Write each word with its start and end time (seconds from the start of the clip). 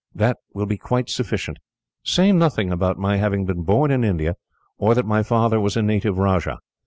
That 0.15 0.37
will 0.51 0.65
be 0.65 0.79
quite 0.79 1.11
sufficient. 1.11 1.59
Say 2.03 2.31
nothing 2.31 2.71
about 2.71 2.97
my 2.97 3.17
having 3.17 3.45
been 3.45 3.61
born 3.61 3.91
in 3.91 4.03
India, 4.03 4.35
or 4.79 4.95
that 4.95 5.05
my 5.05 5.21
father 5.21 5.59
was 5.59 5.77
a 5.77 5.83
native 5.83 6.17
rajah. 6.17 6.57